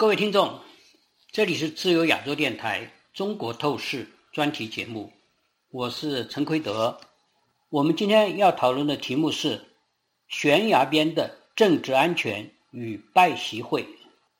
[0.00, 0.60] 各位听众，
[1.32, 5.12] 这里是自由亚洲电台《中国透视》专题节目，
[5.72, 6.96] 我是陈奎德。
[7.68, 9.60] 我们今天要讨论的题目是
[10.28, 13.84] 悬崖边的政治安全与拜习会。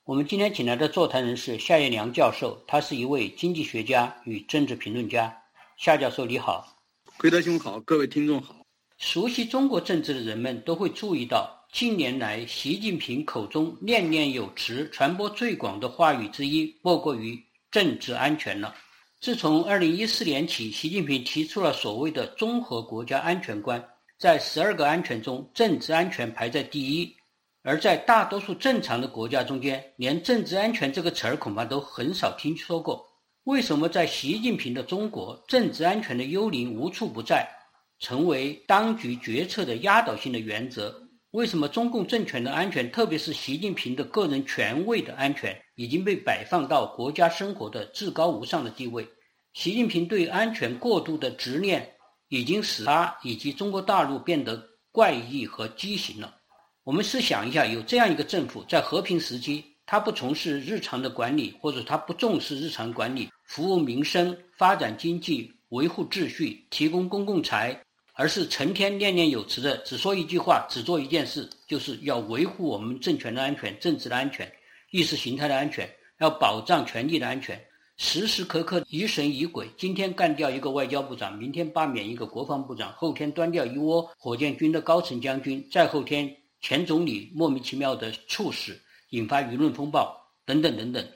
[0.05, 5.43] 我们今天请来的座谈人是夏叶良教授，他是一位经济学家与政治评论家。
[5.77, 6.79] 夏教授你好，
[7.17, 8.55] 奎德兄好，各位听众好。
[8.97, 11.58] 熟悉中国政治的人们都会注意到。
[11.71, 17.39] 近年来，习近平口中念念有词、传播最广的话语之一，莫过于
[17.71, 18.75] 政治安全了。
[19.21, 23.85] 自从2014年起，习近平提出了所谓的综合国家安全观，
[24.19, 27.15] 在十二个安全中，政治安全排在第一。
[27.63, 33.07] 而在大多数正常的国家中间，连政治安全这个词儿恐怕都很少听说过。
[33.45, 37.47] 为什么在习近平的中国，政治安全的幽灵无处不在，
[37.99, 41.08] 成为当局决策的压倒性的原则？
[41.33, 49.07] 为什么中共政权的安全，特别是习近平的个人权位的安全，已经被摆放到国家生活的至高无上的地位？
[49.53, 51.95] 习近平对安全过度的执念，
[52.29, 56.35] 已经使他以及中国大陆变得怪异和畸形了。
[56.83, 67.79] 我们试想一下，有这样一个政府，在和平时期，他不从事日常的管理，或者他不重视日常管理，服务民生、发展经济、维护秩序、提供公共财。
[68.21, 74.53] 而是成天念念有词的，只说一句话，只做一件事，就是要维护我们政权的安全、政治的安全、
[74.91, 75.89] 意识形态的安全，
[76.19, 77.65] 要保障权力的安全，
[77.97, 79.71] 时时刻刻疑神疑鬼。
[79.77, 86.29] 今天干掉一个外交部长，明天罢免一个国防部长，后天端掉一窝火箭军的高层将军，再后天
[86.61, 88.77] 前总理莫名其妙的猝死，
[89.11, 90.13] 引发舆论风暴，
[90.45, 91.09] 等等等等，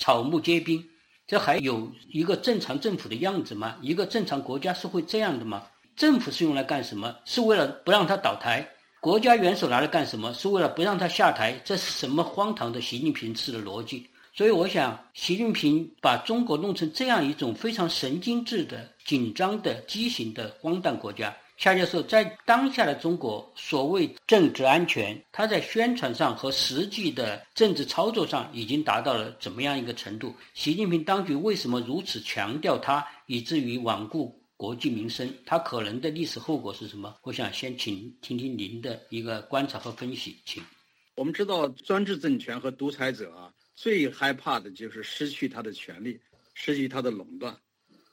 [0.00, 0.84] 草木皆兵。
[1.28, 3.76] 这还有一个正常政府的样子吗？
[3.80, 5.64] 一个正常国家是会这样的吗？
[6.00, 7.14] 政府是用来干什么？
[7.26, 8.66] 是为了不让他倒台。
[9.00, 10.32] 国家元首拿来干什么？
[10.32, 11.60] 是为了不让他下台。
[11.62, 14.08] 这是什么荒唐的习近平式的逻辑？
[14.32, 21.36] 所以，我想，习近平把中国弄成这样一种非常神经质的、紧张的、畸形的荒诞国家。
[21.58, 30.34] 夏教授在当下的中国，所谓政治安全，他在宣传上和实际的政治操作上已经达到了怎么样一个程度？
[30.54, 34.39] 习近平当局为什么如此强调它，以至于罔顾？
[34.60, 37.16] 国计民生，它可能的历史后果是什么？
[37.22, 40.62] 我想先请听听您的一个观察和分析，请。
[41.16, 46.20] 我们知道，专制政权和独裁者啊，最害怕的就是失去他的权利，
[46.52, 47.56] 失去他的垄断。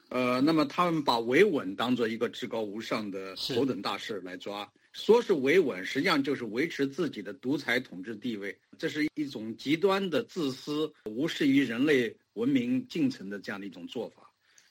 [0.08, 8.58] 呃，那么他们把维稳当做一个至高无上的头等大事来抓，说是维稳，实际上就是维持自己的独裁统治地位。
[8.78, 14.27] 这是一种极端的自私、无视于人类文明进程的这样的一种做法。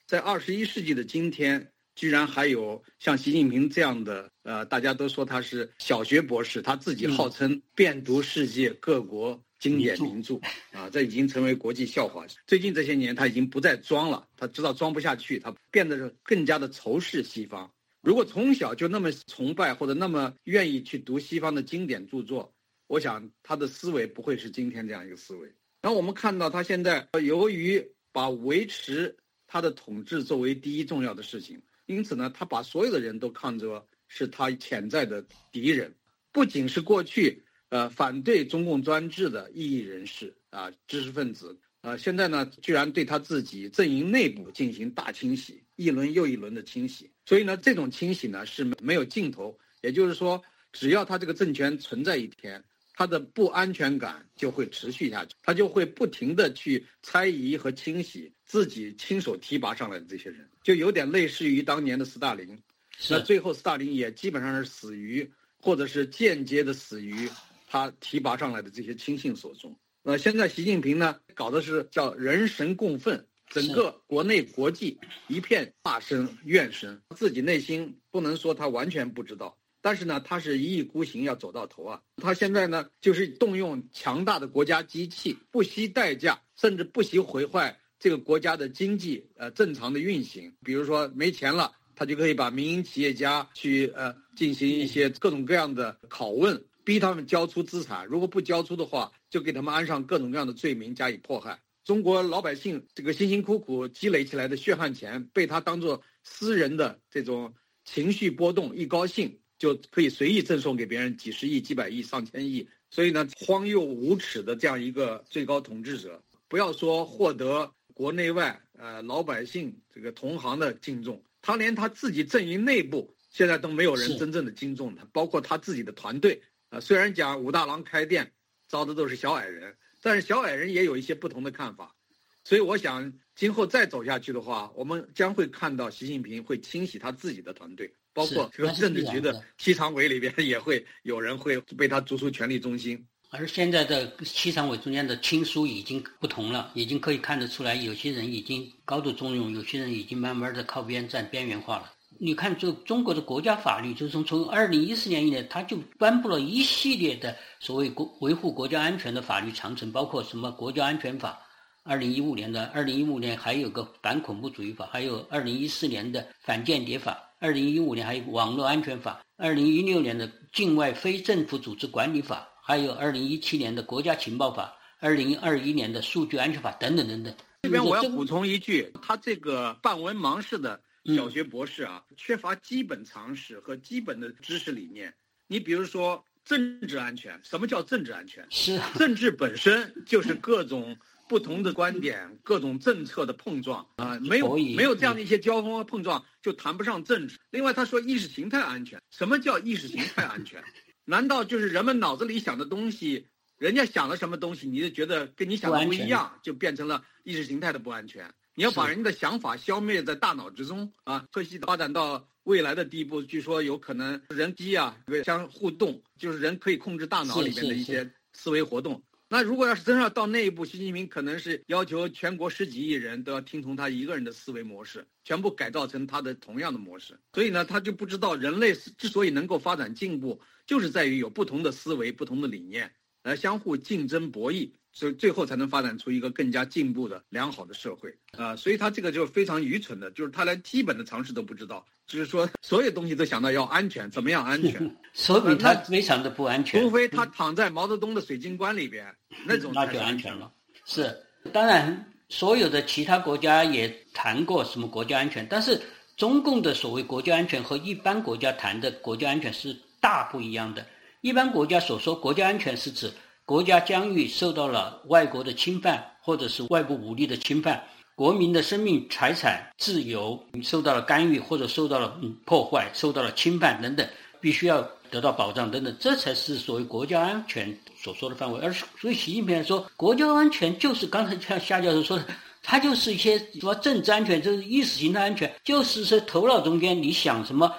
[0.07, 10.39] 在二十一世纪的今天，居然还有像习近平这样的，呃，大家都说他是小学博士，他自己号称遍读世界各国经典名著，
[10.71, 12.25] 啊，这已经成为国际笑话。
[12.45, 17.69] 最近这些年，他已经不再装了，他知道装不下去，他变得更加的仇视西方。
[18.01, 22.53] 如果从小就那么崇拜或者那么愿意去读西方的经典著作，
[22.87, 25.53] 我想他的思维不会是今天这样一个思维。
[25.81, 29.17] 然后我们看到他现在由于把维持。
[29.47, 35.95] 他的统治作为第一重要的事情，因此呢，他把所有的人都看作是他潜在的敌人，
[36.31, 47.09] 不仅是过去呃反对中共专制的异议人士啊、知识分子啊，现在呢，居然对他自己阵营内部进行大清洗，一轮又一轮的清洗。
[47.25, 50.43] 所以呢，这种清洗呢是没有尽头，也就是说，
[50.73, 52.63] 只要他这个政权存在一天。
[52.97, 62.59] 他的不安全感就会持续下去，他就会不停的去猜疑和清洗自己亲手提拔上来的这些人，就有点类似于当年的斯大林。
[63.07, 65.31] 那最后斯大林也基本上是死于，
[65.61, 67.29] 或者是间接的死于
[67.67, 69.77] 他提拔上来的这些亲信手中。
[70.01, 74.97] 那现在习近平呢，搞的是叫人神共愤，整个国内国际
[75.27, 79.55] 一片骂声怨声，自己内心不能说他完全不知道。
[79.87, 82.01] 但是呢，他是一意孤行要走到头啊！
[82.17, 90.53] 他现在呢，就是动用强大的国家机器，不惜代价，甚至不惜毁坏这个国家的经济呃正常的运行。
[90.61, 98.05] 比如说没钱了，他就可以把民营企业家去呃进行一些各种各样的拷问，逼他们交出资产。
[98.07, 101.61] 如果不交出的话，就给他们安上各种各样的罪名加以迫害。
[101.85, 107.53] 中国老百姓这个辛辛苦苦积累起来的血汗钱，被他当做私人的这种
[107.85, 109.39] 情绪波动，一高兴。
[109.57, 126.41] 就可以随意赠送给别人几十亿、几百亿、上千亿，所以呢，荒谬无耻的这样一个最高统治者，不要说获得国内外呃老百姓这个同行的敬重，他连他自己阵营内部现在都没有人真正的敬重他，包括他自己的团队。
[126.69, 126.79] 啊。
[126.79, 128.31] 虽然讲武大郎开店
[128.67, 131.95] 招的都是小矮人，但是小矮人也有一些不同的看法，
[132.43, 143.05] 所以我想今后再走下去的话，我们将会看到习近平会清洗他自己的团队，包括这个政治局的 七常委里边也会有人会被他逐出权力中心。
[143.29, 151.93] 而现在的七常委中间的亲疏已经不同了，已经可以看得出来，有些人已经高度重用，有些人已经慢慢的靠边站边缘化了。
[152.19, 161.39] 你看，这中国的国家法律，就是从从二零一四年以来，他就颁布了一系列的所谓国维护国家安全的法律长城，包括什么国家安全法，
[161.87, 172.47] 二零一五年的，二零一五年还有个反恐怖主义法，还有二零一四年的反间谍法，二零一五年还有网络安全法，二零一六年的境外非政府组织管理法。
[172.61, 177.33] 还有二零一七年的国家情报法，二零二一年的数据安全法等等等等。
[177.61, 180.77] 这边我要补充一句，他这个半文盲式的
[181.15, 185.13] 小学博士啊，缺乏基本常识和基本的知识理念。
[185.47, 188.45] 你比如说政治安全，什么叫政治安全？
[188.49, 197.37] 是政治本身就是各种不同的观点、各种政策的碰撞啊，没有没有这样的一些交锋和碰撞，就谈不上政治。
[197.49, 200.63] 另外，他说意识形态安全，什么叫意识形态安全？
[201.05, 203.27] 难道就是人们脑子里想的东西，
[203.57, 208.33] 人家想了什么东西，你就觉得跟你想的不一样，就变成了意识形态的不安全？
[208.55, 211.27] 你要把人家的想法消灭在大脑之中啊！
[211.31, 219.03] 科技发展到未来的地步，据说有可能人机啊相互动，就是人可以控制大脑里面的一些思维活动。
[219.29, 227.19] 那如果要是真要到那一步，习近平可能是要求全国十几亿人都要听从他一个人的思维模式，全部改造成他的同样的模式。
[227.33, 230.41] 所以呢，他就不知道人类之所以能够发展进步。
[230.65, 232.93] 就是在于有不同的思维、不同的理念
[233.23, 238.55] 来相互竞争博弈，所以最后才能发展出一个更加进步的良好的社会啊！
[238.55, 244.95] 所以他这个就是非常愚蠢的，就是他连基本的常识都不知道，就是说所有东西都想到要安全，怎么样安全？
[245.13, 246.81] 所以他非常的不安全。
[246.81, 249.05] 除非他躺在毛泽东的水晶棺里边，
[249.45, 250.51] 那种那就安全了。
[250.83, 251.15] 是，
[251.53, 255.79] 当然所有的其他国家也谈过什么国家安全，但是
[256.15, 259.77] 中共的所谓国家安全和一般国家谈的国家安全是。
[259.99, 260.85] 大不一样的，
[261.21, 263.11] 一般国家所说国家安全是指
[263.47, 267.81] 国家疆域受到了外国的侵犯，或者是外部武力的侵犯，
[268.13, 274.05] 国民的生命、财产、自由受到了干预，或者受到了破坏、受到了侵犯等等，
[274.41, 278.59] 必须要得到保障等等，这才是所谓国家安全所说的范围。
[278.59, 282.25] 而所以习近平说，国家安全就是刚才像夏教授说的，
[282.61, 287.73] 它就是一些什么政治安全，就是意识形态安全，就是说头脑中间你想什么。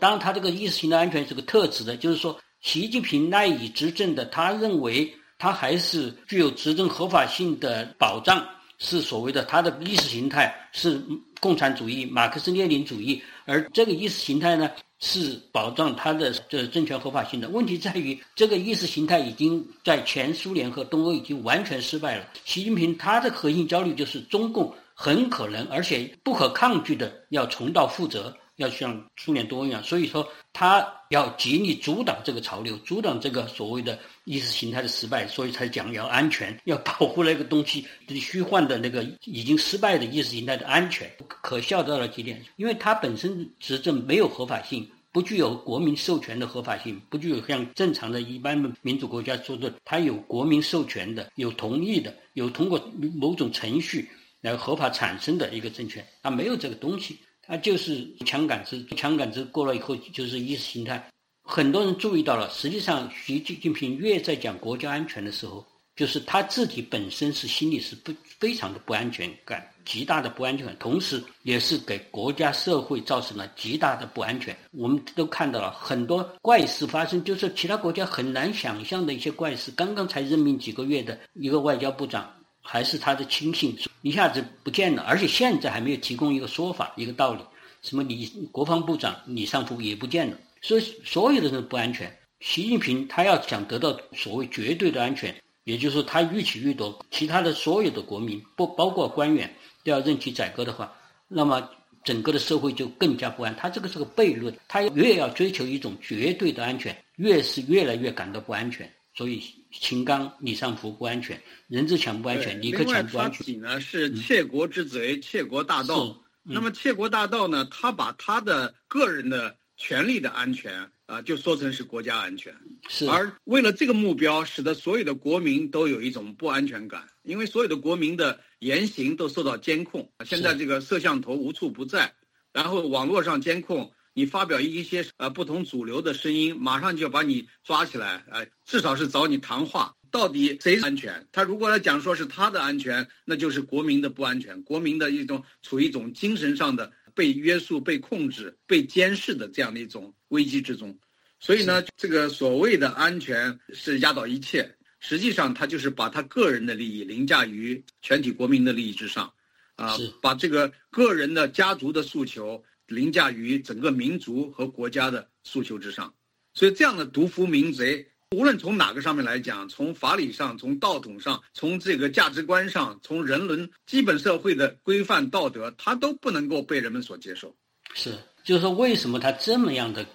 [0.00, 8.46] 当然，他这个意识形态安全是个特指的，就是说，习近平赖以执政的，他认为他还是具有执政合法性的保障，
[8.78, 11.02] 是所谓的他的意识形态是
[11.40, 14.70] 共产主义、马克思列宁主义，而这个意识形态呢
[15.00, 17.48] 是保障他的这政权合法性的。
[17.48, 22.24] 问题在于，这个意识形态已经在前苏联和东欧已经完全失败了。
[22.44, 28.32] 习近平他的核心焦虑就是中共很可能而且不可抗拒的要重蹈覆辙。
[28.62, 41.10] 要像苏联多一样，所以说他要极力阻挡这个潮流，阻挡这个所谓的意识形态的失败，所以才讲要安全，要保护那个东西虚幻的那个已经失败的意识形态的安全。
[41.26, 52.80] 可笑到了极点，因为他本身执政没有合法性，不具有国民授权的合法性，不具有像正常的一般民主国家说的，他有国民授权的，有同意的，有通过
[53.14, 54.08] 某种程序
[54.40, 57.18] 来合法产生的一个政权，他没有这个东西。
[57.52, 61.06] 他就是枪杆子，枪杆子过了以后就是意识形态。
[61.44, 65.62] 很多人注意到了，实际上习近平越在讲国家安全的时候，
[65.94, 74.56] 就是他自己本身是心里是不非常的不安全感，极大的不安全感，同时也是给国家社会造成了极大的不安全。
[74.70, 79.70] 我们都看到了很多怪事发生，就是其他国家很难想象的一些怪事。
[79.72, 82.34] 刚刚才任命几个月的一个外交部长。
[82.62, 87.42] 还是他的亲信一下子不见了，而且现在还没有提供一个说法、一个道理。
[87.82, 92.16] 什么李国防部长李尚福也不见了，所以所有的人不安全。
[92.38, 99.52] 习近平他要想得到所谓绝对的安全，也就是说他欲取欲夺，其他的所有的国民不包括官员
[99.84, 100.92] 都要任其宰割的话，
[101.26, 101.68] 那么
[102.04, 103.54] 整个的社会就更加不安。
[103.56, 108.88] 他这个是个悖论，他越要追求一种绝对的安全，越是越来越感到不安全。
[109.14, 109.42] 所以。
[109.74, 113.38] 秦刚、李尚福不安全，任志强不安全，李克强不安全。
[113.38, 116.22] 他自己呢是窃国之贼、窃国大盗。
[116.42, 122.54] 那么窃国大盗呢，他把他的个人的权利的安全啊，就说成是国家安全。
[122.86, 123.08] 是。
[123.08, 130.12] 而为了这个目标，使得所有的国民都有一种不安全感，因为所有的国民的言行都受到监控。
[130.26, 132.12] 现在这个摄像头无处不在，
[132.52, 139.94] 然后网络上监控你发表一些呃不同主流的声音，马上就要把你抓起来，呃，至少是找你谈话。
[140.10, 141.26] 到底谁安全？
[141.32, 150.98] 他如果来讲说是他的安全，那就是国民的不安全，国民的一种处于一种精神上的被约束、被控制、被监视的这样的一种危机之中。
[151.40, 159.32] 所以呢，这个所谓的安全是压倒一切，实际上他就是把他个人的利益凌驾于全体国民的利益之上，
[159.76, 162.62] 啊，把这个个人的家族的诉求
[162.94, 166.14] 凌驾于整个民族和国家的诉求之上。
[166.54, 168.06] 所以这样的独夫民贼。
[168.34, 177.54] 无论从哪个上面来讲，从法理上、从道统上、从这个价值观上、从人伦基本社会的规范道德，他都不能够被人们所接受。
[177.92, 180.06] 是，就是说，为什么他这么样的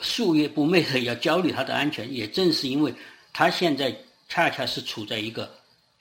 [0.00, 2.14] 夙夜不寐的要焦虑他的安全？
[2.14, 2.94] 也正是因为
[3.32, 3.92] 他现在
[4.28, 5.52] 恰恰是处在一个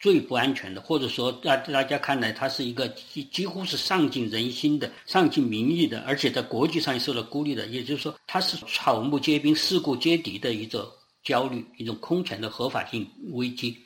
[0.03, 7.65] 最不安全的，或者说在大家看来，它是一个几几乎是丧尽人心的、丧尽民意的，而且在国际上也受到孤立的。
[7.67, 10.85] 也就是说，它是草木皆兵、事故皆敌的一种。
[11.23, 13.77] 焦虑，一种空前的合法性危机，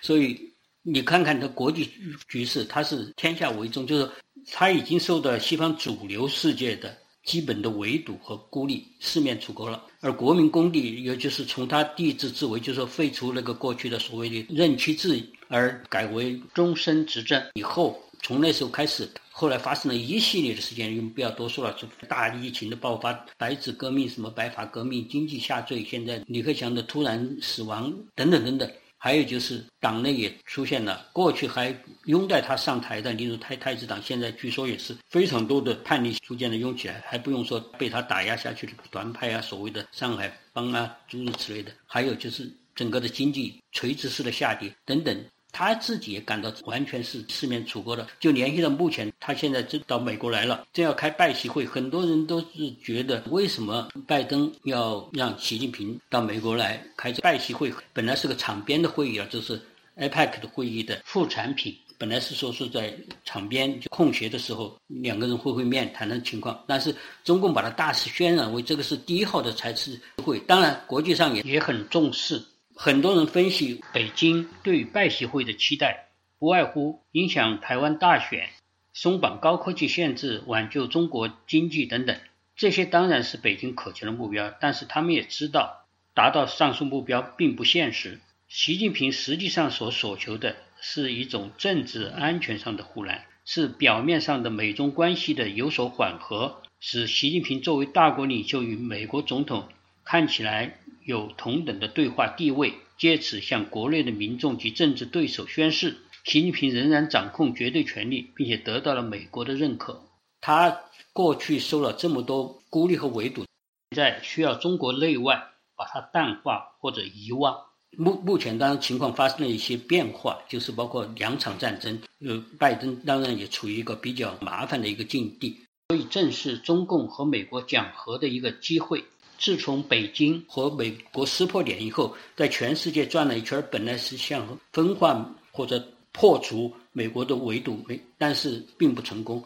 [0.00, 0.34] 所以
[0.82, 1.86] 你看看它国际
[2.30, 4.10] 局势，它是天下为重，就是
[4.50, 6.96] 它已经受到西方主流世界的
[7.26, 9.84] 基本的围堵和孤立，四面楚歌了。
[10.00, 19.08] 而国民公敌，也就是从他帝制之为，就是废除那个过去的所谓的任期制，而改为终身执政以后，从那时候开始。
[19.30, 21.72] 后来发生了一系列的事件，就不要多说了。
[21.74, 28.68] 就大疫情的爆发、白纸革命、什么白发革命、经济下坠，现在李克强的突然死亡等等等等。
[29.00, 31.72] 还有就是党内也出现了过去还
[32.06, 41.70] 拥戴他上台的，例如太太子党，现在据说也是非常多的叛逆逐渐的涌起来，还不用说被他打压下去的团派啊，所谓的上海帮啊，诸如此类的。
[41.86, 45.16] 还有就是整个的经济垂直式的下跌等等。
[45.52, 57.72] 他自己也感到完全是四面楚歌的，就联系到目前，他现在正到美国来了，正要开拜习会，很多人都是觉得，为什么拜登要让习近平到美国来开这拜习会？
[57.92, 59.60] 本来是个场边的会议啊，这是
[59.96, 72.40] APEC 的会议的副产品，本来是说是在场边就空闲的时候，两个人会会面谈谈情况，但是中共把它大肆渲染为这个是第一号的财次会，当然国际上也也很重视。
[72.80, 78.50] 很多人分析北京对拜习会的期待，不外乎影响台湾大选、
[78.94, 82.16] 松绑高科技限制、挽救中国经济等等。
[82.54, 88.20] 这些当然是北京渴求的目标，但是他们也知道，达到上述目标并不现实。
[88.48, 99.66] 习近平实际上所所求的是一种政治安全上的护栏，是表面上的美中关系的有所缓和，使习近平作为大国领袖与美国总统
[100.04, 100.78] 看起来。
[101.08, 110.02] 有同等的对话地位，借此向国内的民众及政治对手宣示，习近平仍然掌控绝对权力，并且得到了美国的认可。
[110.42, 110.82] 他
[111.14, 113.46] 过去受了这么多孤立和围堵，
[113.92, 115.42] 现在需要中国内外
[115.74, 117.56] 把它淡化或者遗忘。
[117.96, 125.56] 目目前当然情况发生了一些变化，就是包括两场战争，呃，拜登当然也处于一个比较麻烦的一个境地，
[125.88, 129.02] 所以正是中共和美国讲和的一个机会。
[129.38, 139.42] 自从北京和美国撕破脸以后，在全世界转了一圈，本来是想分化或者破除美国的围堵，没，但是并不成功。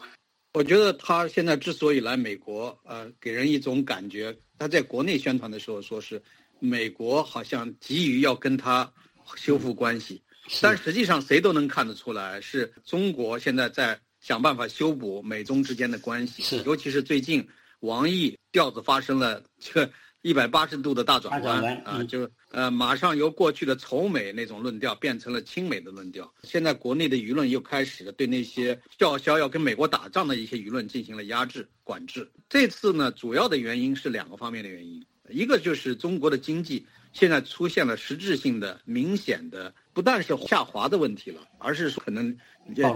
[0.53, 6.19] 我觉得他现在之所以来美国，呃，给人一种感觉，他在国内宣传的时候说是
[6.59, 8.91] 美国好像急于要跟他
[9.35, 10.19] 修复关系，
[10.59, 17.47] 但实际上谁都能看得出来，是中国现在在想办法修补美中之间的关系，尤其是最近。
[17.83, 26.33] 王毅调子发生了这个一百八十度的大转弯啊，就呃马上由过去的仇美那种论调变成了亲美的论调。
[26.43, 32.31] 现在国内的舆论又开始对那些叫嚣要跟美国打仗的一些舆论进行了压制管制。
[32.47, 42.33] 这次呢，主要的原因是两个方面的原因，一个就是中国的经济现在出现了实质性的、明显的，不但是下滑的问题了，而是可能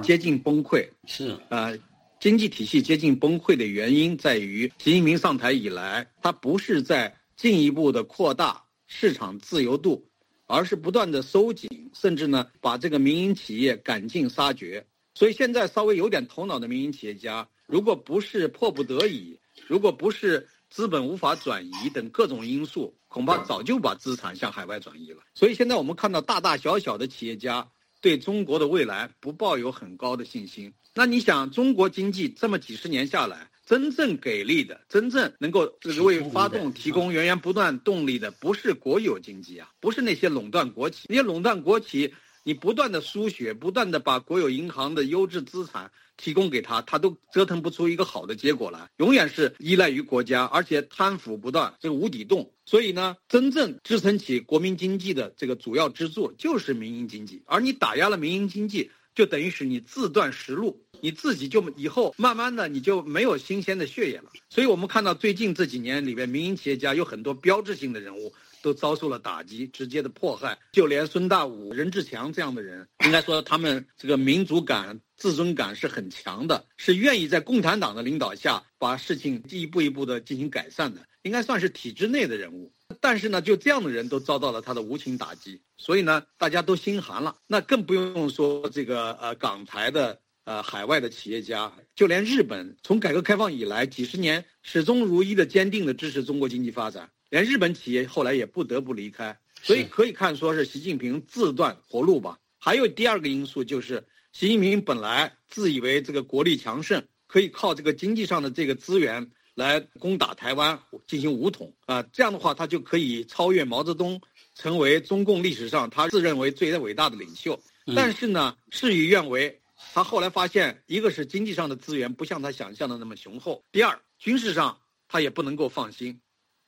[0.02, 0.88] 接近崩溃。
[1.06, 1.74] 是啊。
[2.20, 10.10] 经济体系接近崩溃的原因在于，习近平上台以来，他不是在进一步的扩大市场自由度，
[10.48, 14.88] 而是不断的收紧，甚至呢把这个民营企业赶尽杀绝。
[15.14, 25.22] 所以现在稍微有点头脑的民营企业家，如果不是迫不得已，如果不是资本无法转移等各种因素，恐怕早就把资产向海外转移了。
[25.36, 27.70] 所以现在我们看到大大小小的企业家
[28.02, 30.74] 对中国的未来不抱有很高的信心。
[30.94, 41.06] 那你想，中国经济这么几十年下来，真正给力的、真正能够这个为发动提供源源不断动力的，不是国有经济啊，不是那些垄断国企。
[41.10, 42.14] 那些垄断国企
[42.48, 52.50] 你不断的输血，不断的把国有银行的优质资产提供给他，他都折腾不出一个好的结果来，永远是依赖于国家，而且贪腐不断，这个无底洞。
[52.64, 64.32] 所以呢，真正支撑起国民经济的这个主要支柱就是民营经济，而你打压了民营经济，就等于是你自断食路，你自己就以后慢慢的你就没有新鲜的血液了。
[64.50, 68.34] 所以我们看到最近这几年里边，民营企业家有很多标志性的人物。
[68.62, 70.58] 都遭受了打击，直接的迫害。
[70.72, 82.72] 就连孙大武、任志强这样的人，应该说他们这个民族感、自尊感是很强的，是愿意在共产党的领导下把事情一步一步的进行改善的，应该算是体制内的人物。
[83.02, 87.36] 但是呢，就这样的人都遭到了他的无情打击，所以呢，大家都心寒了。
[87.46, 97.10] 那更不用说这个呃港台的呃海外的企业家，就连日本从改革开放以来几十年始终如一的坚定的支持中国经济发展。
[97.30, 102.40] 连日本企业后来也不得不离开，所以可以看说是习近平自断活路吧。
[102.58, 114.22] 还有第二个因素就是，习近平本来自以为这个国力强盛，可以靠这个经济上的这个资源来攻打台湾进行武统啊，这样的话他就可以超越毛泽东，
[114.56, 117.60] 成为中共历史上他自认为最伟大的领袖。
[117.96, 119.62] 但是呢，事与愿违，
[119.94, 126.20] 他后来发现，一个是经济上的资源不像他想象的那么雄厚，第二军事上他也不能够放心。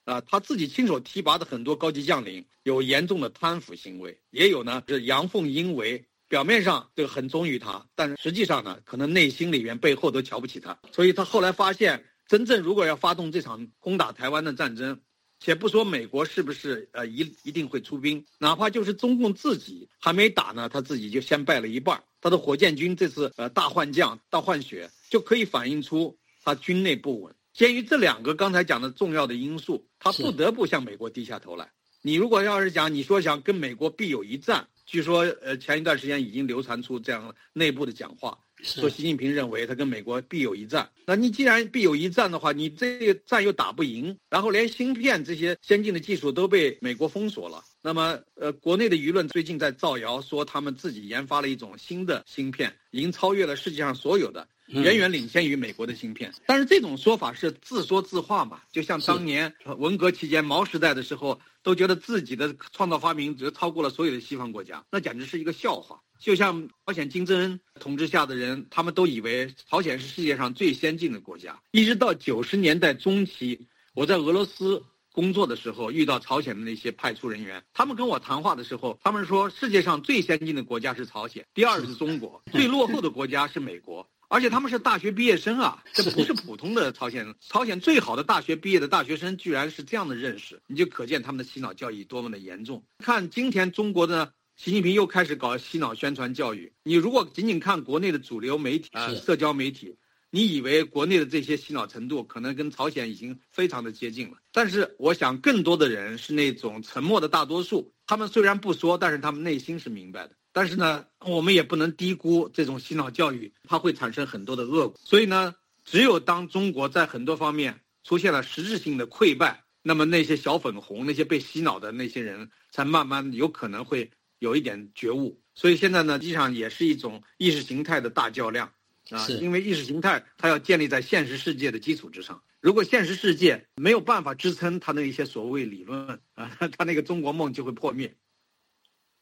[0.09, 10.79] 啊，他自己亲手提拔的很多高级将领有严重的贪腐行为，也有呢是阳奉阴违，表面上这个很忠于他，但实际上呢，可能内心里面背后都瞧不起他。
[10.91, 14.99] 所以他后来发现，真正如果要发动这场攻打台湾的战争，
[15.39, 22.03] 且不说美国是不是呃一一定会出兵，哪怕就是中共自己还没打呢，他自己就先败了一半。
[22.19, 27.33] 他的火箭军这次呃大换将、大换血，就可以反映出他军内不稳。
[27.53, 31.69] 鉴于这两个刚才讲的重要的因素，他不得不向美国低下头来。
[32.01, 40.89] 你如果要是讲你说想跟美国必有一战，据说呃前一段时间已经流传出这样内部的讲话，说习近平认为他跟美国必有一战。
[41.05, 54.47] 那你既然必有一战的话，你这个战又打不赢，然后连芯片这些先进的技术都被美国封锁了，那么呃国内的舆论最近在造谣说他们自己研发了一种新的芯片，已经超越了世界上所有的。
[54.69, 58.61] 远远领先于美国的芯片，但是这种说法是自说自话嘛？
[58.71, 65.99] 就像当年文革期间毛时代的时候，都觉得自己的创造发明只超过了所有的西方国家，那简直是一个笑话。
[66.19, 71.59] 就像朝鲜金正恩统治下的人，他们都以为朝鲜是世界上最先进的国家。
[71.71, 84.07] 一直到九十年代中期，我在俄罗斯工作的时候，遇到朝鲜的那些派出人员，他们跟我谈话的时候，他们说世界上最先进的国家是朝鲜，第二是中国，最落后的国家是美国。
[84.29, 87.35] 而且他们是大学毕业生啊，这不是普通的朝鲜人。
[87.41, 92.83] 朝鲜最好的大学毕业的大学生，居然是这样的认识，你就可见他们的洗脑教育多么的严重。
[92.99, 99.97] 看今天中国的习近平又开始搞洗脑宣传教育，你如果仅仅看国内的主流媒体啊，社交媒体，
[100.29, 104.37] 你以为国内的这些洗脑程度可能跟朝鲜已经非常的接近了。
[104.51, 110.35] 但是我想，更多的人是那种沉默的大多数，他们虽然不说，但是他们内心是明白的。
[110.59, 114.99] 但是呢，我们也不能低估这种洗脑教育，它会产生很多的恶果。
[115.01, 125.39] 所以呢，只有当中国在很多方面出现了实质性的溃败，那么那些小粉红、那些被洗脑的那些人，才慢慢有可能会有一点觉悟。
[125.55, 128.69] 所以现在呢，实际上也是一种意识形态的大较量
[129.11, 132.43] 啊，因为意识形态它要建立在现实世界的基础之上。
[132.59, 138.13] 如果现实世界没有办法支撑他的一些所谓理论啊， 他那个中国梦就会破灭。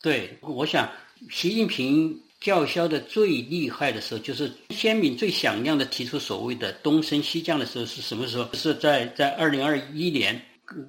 [0.01, 0.89] 对，我想。
[1.29, 8.47] 习近平叫嚣的最厉害的时候，就是鲜明最响亮的提出所谓的东升西降的时候是什么时候？
[8.53, 10.39] 是在在二零二一年，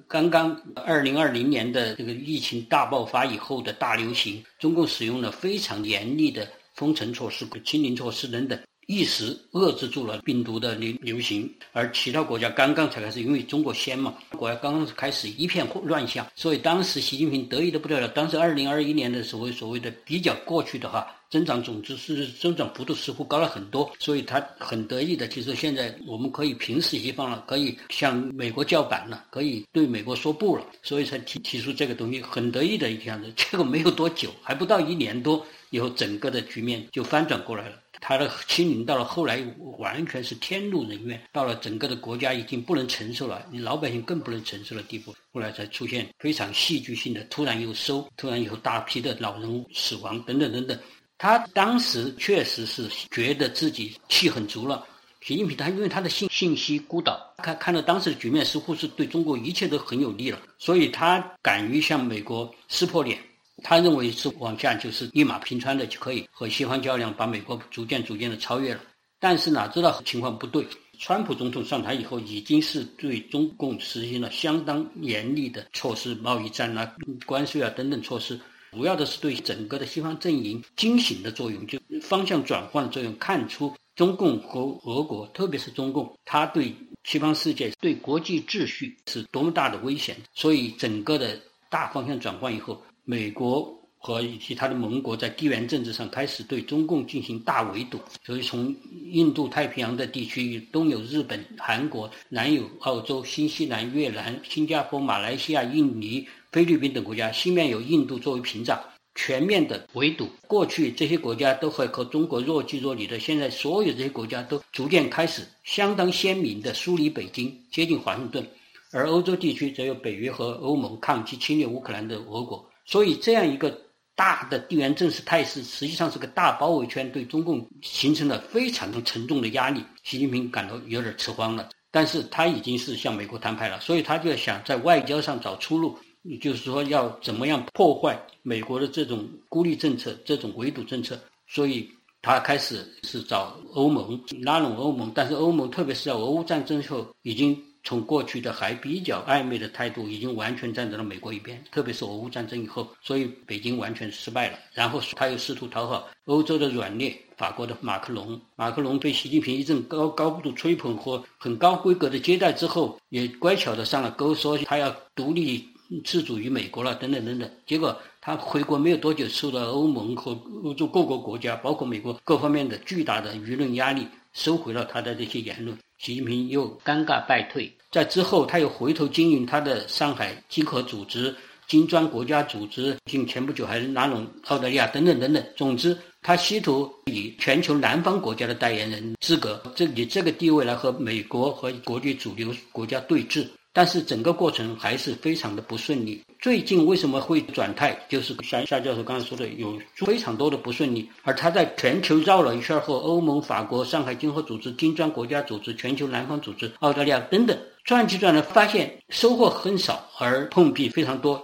[0.07, 8.59] 刚刚二零二零年的这个疫情大爆发以后的大流行，中共使用了非常严厉的封城措施、清零措施等等。
[8.89, 18.07] 一时遏制住了病毒的流流行，而其他国家刚刚才开始，因为中国先嘛，国家刚刚开始一片乱象，所以当时习近平得意的不得了。
[18.07, 33.31] 当时二零二一年的所谓所谓的比较过去的哈，增长总值是增长幅度似乎高了很多，所以他很得意的，其实现在我们可以平视西方了，可以向美国叫板了，可以对美国说不了，所以才提提出这个东西，很得意的一样子。
[33.35, 37.75] 结果没有多久，还不到一年多以后，整个的局面就翻转过来了。
[38.01, 39.43] 他的清零到了后来
[39.77, 50.79] 完全是天怒人怨，到了整个的国家已经不能承受了，你老百姓更不能承受的地步，后来才出现非常戏剧性的突然又收，突然有大批的老人死亡等等等等。
[51.17, 54.87] 他当时确实是觉得自己气很足了。
[55.21, 63.19] 习近平他因为他的信信息孤岛，看看到当时的局面似乎是对中国一切都很有利了，所以他敢于向美国撕破脸。
[63.63, 68.81] 他认为是往下就是一马平川的就可以和西方较量，把美国逐渐逐渐的超越了。
[69.19, 70.65] 但是哪知道情况不对，
[70.97, 76.95] 川普总统上台以后，已经是对中共实行了相当严厉的措施，贸易战啊、
[77.25, 78.39] 关税啊等等措施，
[78.71, 90.15] 主要的是对整个的西方阵营惊醒的作用，就方向转换的作用，看出中共和俄国，特别是中共，他对西方世界、对国际秩序是多么大的危险。
[90.33, 91.37] 所以整个的
[91.69, 92.81] 大方向转换以后。
[93.09, 98.71] 美国和其他的盟国在地缘政治上开始对中共进行大围堵，所以从
[99.11, 108.79] 印度太平洋的地区，东有日本、韩国，南有澳洲、新西兰、越南、新加坡、马来西亚、印尼、菲律宾等国家，西面有印度作为屏障，
[109.15, 110.29] 全面的围堵。
[110.45, 118.47] 过去这些国家都会和中国若即若离的，现在所有这些国家都逐渐开始相当鲜明的疏离北京，接近华盛顿，
[118.91, 122.63] 而欧洲地区则有北约和欧盟抗击侵略乌克兰的俄国。
[122.91, 123.79] 所以，这样一个
[124.15, 129.83] 大的地缘政治态势，实际上是个大包围圈，对中共形成了非常沉重的压力。
[130.03, 135.95] 习近平感到有点吃慌了，但是他已经是向美国摊牌了，所以他就想在外交上找出路，
[136.41, 141.19] 就是说要怎么样破坏美国的这种孤立政策、这种围堵政策。
[141.47, 141.87] 所以
[142.23, 147.55] 他开始是找欧盟拉拢欧盟，但是欧盟特别是在俄乌战争后已经。
[147.83, 154.59] 从过去的还比较暧昧的态度，已经完全站在了美国一边，特别是俄乌战争以后，所以北京完全失败了。
[154.73, 158.39] 然后他又试图讨好欧洲的软肋，法国的马克龙。
[158.55, 165.67] 马克龙被习近平一阵高高度吹捧和很高规格的接待之后，也乖巧的上了钩，说他要独立
[166.03, 167.49] 自主于美国了，等等等等。
[167.65, 170.31] 结果他回国没有多久，受到欧盟和
[170.63, 175.75] 欧洲各国国家，包括美国各方面的巨大的舆论压力，收回了他的这些言论。
[176.01, 181.35] 习近平又尴尬败退，在之后他又回头经营他的上海经合组织、
[181.67, 185.43] 金砖国家组织，近前不久还拉拢澳大利亚等等等等。
[185.57, 193.45] 总之，他企图以全球南方国家的代言人资格，这以这个地位来和美国和国际主流国家对峙。
[193.71, 196.21] 但是整个过程还是非常的不顺利。
[196.39, 197.99] 最近为什么会转态？
[198.09, 201.09] 就是像夏教授刚才说的，有非常多的不顺利。
[201.23, 211.43] 而他在全球绕了一圈后，欧盟、法国、上海经合组织、金砖国家组织、全球南方组织、澳大利亚等等转去转来，发现收获很少，而碰壁非常多。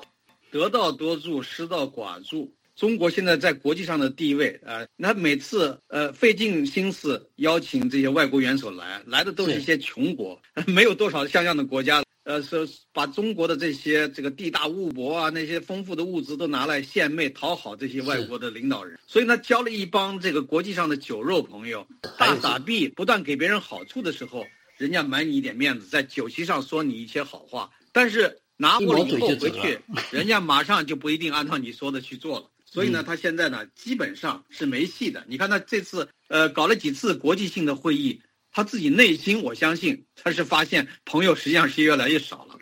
[0.52, 2.50] 得道多助，失道寡助。
[2.78, 12.04] 中国现在在国际上的地位啊，那每次呃费尽心思邀请这些外国元首来，来的都是一些穷国， 没有多少像样的国家。
[12.26, 24.44] 呃，是把中国的这些这个地大物博啊，那些丰富的物资都拿来献媚讨好这些外国的领导人，所以呢，交了一帮这个国际上的酒肉朋友，大傻逼，不断给别人好处的时候，
[24.76, 32.50] 人家买你一点面子，在酒席上说你一些好话，但是拿过了以后回去， 人家马上就不一定按照你说的去做了。
[32.66, 35.24] 所以呢，他现在呢，基本上是没戏的。
[35.28, 38.20] 你看他这次呃搞了几次国际性的会议。
[38.56, 42.56] 他自己内心，我相信他是发现朋友实际上是越来越少了。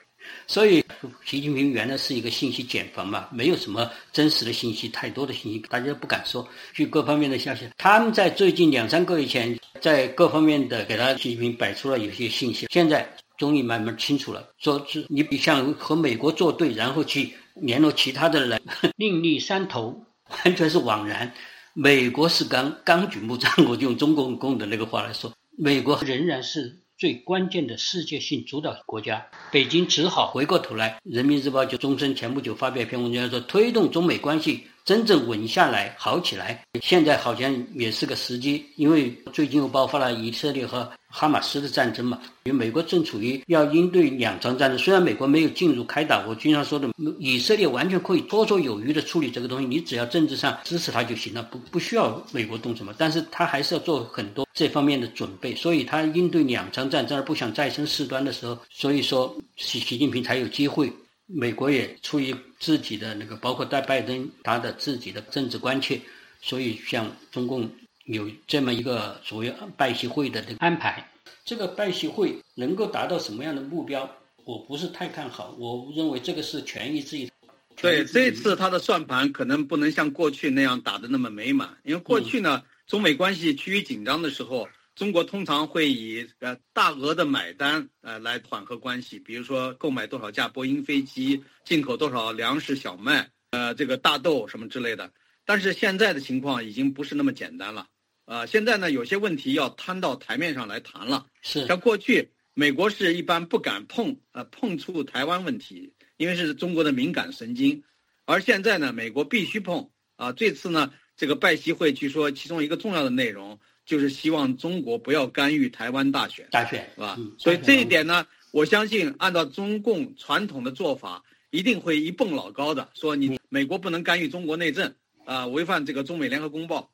[0.48, 0.84] 所以，
[1.24, 6.48] 习近平原来是一个信息茧房嘛，没有什么真实的信息，太多的信息大家不敢说。
[6.74, 18.60] 据各方面的消息，他们在最近两三个月前，在各方面的给他习近平摆出了有些信息，现在终于慢慢清楚了，说是你像和美国作对，然后去联络其他的人，
[18.96, 20.04] 另立山头，
[20.44, 21.32] 完全是枉然。
[21.76, 25.32] 美国是刚刚举目张国，就用中共共的那个话来说。
[25.56, 31.00] 美国仍然是最关键的世界性主导国家，北京只好回过头来。
[31.04, 40.90] 人民日报就终身前不久发表一篇文章，说推动中美关系真正稳下来、好起来，现在好像也是个时机，因为最近又爆发了以色列和。
[41.16, 44.80] 哈马斯的战争嘛，因为美国正处于要应对两场战争。
[44.80, 52.96] 虽然美国没有进入开打，我经常说的，以色列完全可以绰绰有余的处理这个东西，你只要政治上支持他就行了，不不需要美国动什么。
[52.98, 60.92] 但是他还是要做很多这方面的准备，所以他应对两场战争而不想再生事端的时候，所以说习习近平才有机会。
[61.28, 66.00] 美国也出于自己的那个，包括带拜登他的自己的政治关切，
[66.42, 67.70] 所以像中共。
[68.06, 71.10] 有这么一个所谓拜习会的这个安排，
[71.46, 74.10] 这个拜习会能够达到什么样的目标，
[74.44, 75.56] 我不是太看好。
[75.58, 77.32] 我认为这个是权宜之计。
[77.78, 95.12] 对，这次他的算盘可能不能像过去那样打得那么美满，因为过去呢，中美关系趋于紧张的时候，中国通常会以呃大额的买单呃来缓和关系，比如说购买多少架波音飞机，进口多少粮食小麦，呃这个大豆什么之类的。
[95.46, 97.88] 但是现在的情况已经不是那么简单了。
[98.26, 101.26] 啊，现在呢，有些问题要摊到台面上来谈了。
[101.42, 107.84] 是，像过去美国是一般不敢碰，呃，碰触台湾问题，因为是中国的敏感神经。
[108.26, 110.32] 而现在呢，美国必须碰啊。
[110.32, 117.18] 这次呢，这个拜习会据说其中一个重要的内容就是希望中国不要干预台湾大选，大选是吧？
[117.38, 124.94] 所以这一点呢，我相信按照中共传统的做法，一定会一蹦老高的，说你美国不能干预中国内政
[125.26, 126.90] 啊，违反这个中美联合公报。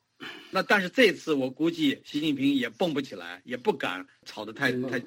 [0.50, 5.02] 那但是这次我估计习近平也蹦不起来，也不敢吵得太太。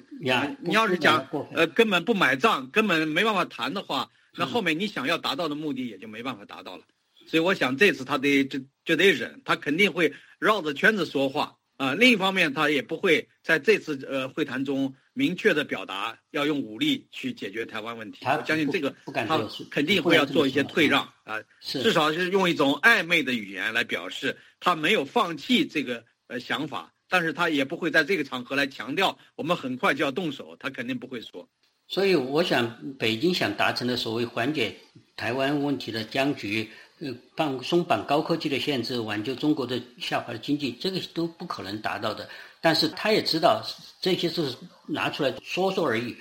[0.60, 6.82] 你要是讲呃根本不买账，根本没办法谈的话，那后面你想要达到的目的也就没办法达到了。
[7.28, 11.94] 所以我想这次他得就就得忍，他肯定会绕着圈子说话啊。
[11.94, 18.24] 另一方面，他也不会在这次呃会谈中明确的表达要用武力去解决台湾问题。
[18.24, 18.94] 我相信这个
[19.26, 24.36] 他肯定会要做一些退让啊，至少是用一种暧昧的语言来表示。
[24.60, 31.46] 他没有放弃这个呃想法，但是他也不会在这个场合来强调我们很快就要动手，他肯定不会说。
[31.86, 34.74] 所以，我想北京想达成的所谓缓解
[35.16, 42.28] 台湾问题的僵局，呃，放松绑高科技的限制，挽救中国的下滑的经济，这个都不可能达到的。
[42.60, 43.62] 但是他也知道
[44.00, 44.54] 这些是
[44.86, 46.16] 拿出来说说而已，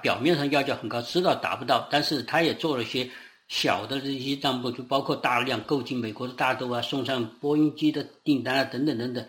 [0.00, 3.08] 表面上要求很高，知道达不到，但是他也做了些。
[3.48, 9.22] 小的这些账目就包括大量购进美国的大豆啊，送上波音机的订单啊，等等等等。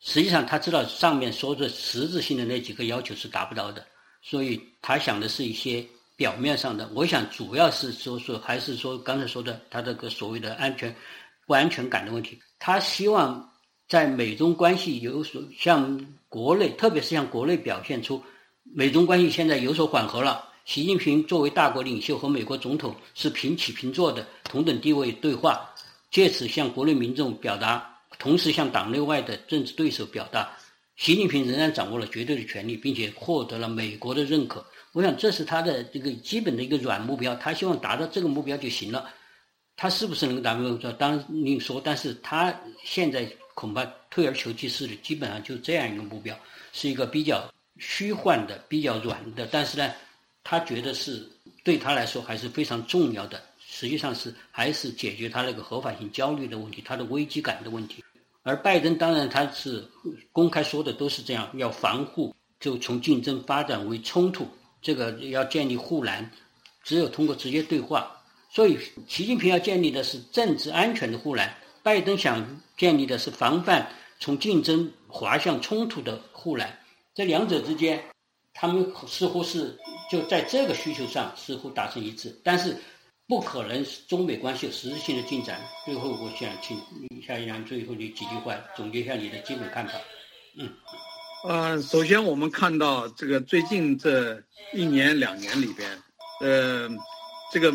[0.00, 3.84] 实际上他知道上面说的实质性的那几个要求是达不到的，
[4.22, 5.84] 所以他想的是一些
[6.16, 6.90] 表面上的。
[6.94, 10.94] 我想主要是说说还是说刚才说的他这个所谓的安全
[11.46, 12.40] 不安全感的问题。
[12.58, 13.52] 他希望
[13.86, 18.20] 在美中关系有所向国内，特别是向国内表现出
[18.64, 20.44] 美中关系现在有所缓和了。
[20.64, 25.72] 习近平作为大国领袖和美国总统是平起平坐的同等地位对话，
[26.10, 30.50] 借此向国内民众表达，同时向党内外的政治对手表达，
[30.96, 34.66] 习近平仍然掌握了绝对的权力，并且获得了美国的认可。
[34.96, 39.10] 我想这是他的这个基本的一个软目标，他希望达到这个目标就行了。
[39.76, 41.78] 他是不是能达到目标，当另说。
[41.84, 46.34] 但是他现在恐怕退而求其次的，基本上就这样一个目标，
[46.72, 49.92] 是一个比较虚幻的、比较软的，但是呢。
[50.48, 51.28] 他觉得是
[51.64, 58.04] 对他来说还是非常重要的，实际上是还是解决他那个合法性焦虑的问题，他的危机感的问题。
[58.44, 59.84] 而拜登当然他是
[60.30, 64.46] 公开说的都是这样，要防护，就从竞争发展为冲突，
[64.86, 66.30] 这个要建立护栏，
[66.84, 68.22] 只有通过直接对话。
[68.48, 76.78] 所以习近平要建立的是政治安全的护栏，拜登想建立的是防范从竞争滑向冲突的护栏，
[77.16, 78.00] 这两者之间，
[78.54, 79.76] 他们似乎是。
[80.08, 82.76] 就在这个需求上似乎达成一致，但是
[83.26, 85.60] 不可能中美关系有实质性的进展。
[85.84, 86.80] 最后，我想请
[87.26, 89.94] 夏一阳最后的几句话总结一下你的基本看法。
[90.56, 90.72] 嗯，
[91.48, 95.88] 呃，首先我们看到这个最近这一年两年里边，
[96.40, 96.90] 呃，
[97.52, 97.72] 这个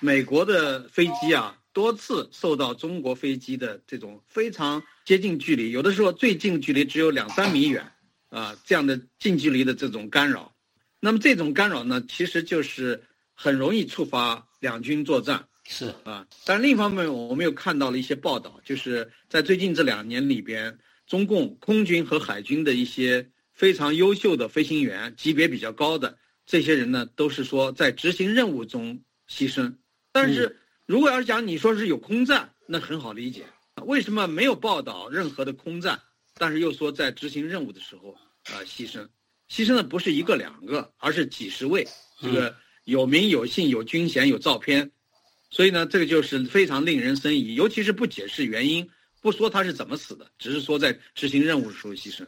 [0.00, 7.92] 美国的飞机啊多次受到中国飞机的这种非常接近距离，有的时候最近距离只有两三米远
[8.30, 10.54] 啊这样的近距离的这种干扰。
[10.98, 13.02] 那么这种干扰呢，其实就是
[13.34, 16.26] 很容易触发两军作战，是啊。
[16.46, 20.78] 但另一方面，我们又看到了一些报道，就是在最近这两年里边，
[21.10, 29.74] 中共空军和海军的一些非常优秀的飞行员，级别比较高的这些人呢，都是说在执行任务中牺牲。
[30.12, 33.44] 但是如果要是讲你说是有空战，那很好理解，
[33.86, 36.00] 为什么没有报道任何的空战，
[36.38, 38.12] 但是又说在执行任务的时候
[38.44, 39.08] 啊牺牲？
[39.48, 41.88] 牺牲的不是一个两个，而是几十位，
[42.22, 44.92] 这个有名有姓有军衔有照片，
[45.50, 47.56] 所以呢，这个就是非常令人生疑。
[47.56, 48.88] 尤其是不解释原因，
[49.20, 52.26] 不说他是怎么死的，只是说在执行任务的时候牺牲。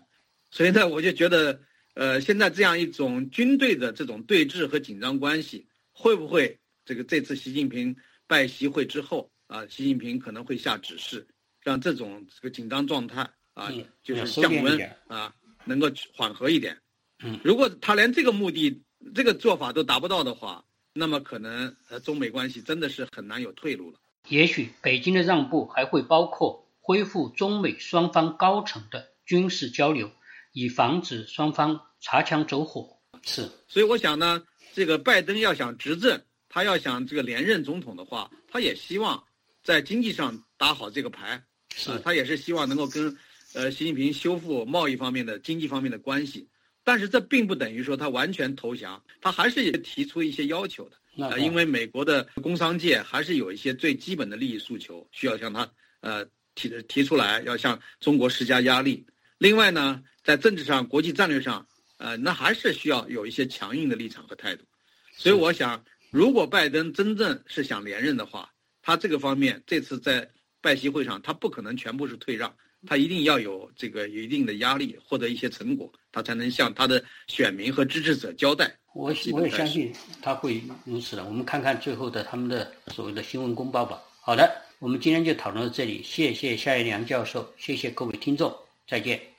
[0.50, 1.61] 所以呢，我就觉得，
[1.94, 11.26] 呃，现在这样一种军队的这种对峙和紧张关系，会不会这个这次习近平拜习会之后啊，习近平可能会下指示，
[11.62, 16.76] 让这种这个紧张状态啊，就是降温啊，能够缓和一点。
[17.24, 18.83] 嗯，如果他连这个目的、
[19.14, 23.98] 这个做法都达不到的话，那么可能呃中美关系真的是很难有退路了。
[24.28, 30.11] 也许北京的让步还会包括恢复中美双方高层的军事交流，
[30.53, 32.99] 以防止双方擦枪走火。
[33.23, 34.42] 是，所以我想呢，
[34.75, 39.23] 这个拜登要想执政，他要想这个连任总统的话，他也希望
[39.62, 41.40] 在经济上打好这个牌。
[41.75, 43.16] 是，他也是希望能够跟
[43.55, 46.49] 呃习近平修复贸易方面的、经济方面的关系。
[46.85, 51.25] 但是这并不等于说他完全投降，他还是提出一些要求的。
[51.25, 59.04] 啊，因为美国的工商界还是有一些最基本的利益诉求需要向他呃提提出来，要向中国施加压力。
[59.38, 61.66] 另外呢，在政治上、国际战略上，
[61.98, 64.64] 呃，那还是需要有一些强硬的立场和态度。
[65.16, 68.50] 所以我想，如果拜登真正是想连任的话，
[68.82, 70.28] 他这个方面这次在
[70.60, 72.54] 拜习会上，他不可能全部是退让，
[72.86, 78.72] 他一定要有这个有一定的压力，获得一些成果，他才能向他的选民和支持者交代。
[78.94, 81.24] 我我也相信他会如此的。
[81.24, 84.00] 我们看看最后的他们的所谓的新闻公报吧。
[84.20, 88.53] 好的，我们今天就讨论到这里，谢谢夏一良教授，谢谢各位听众，
[88.85, 89.32] 再见。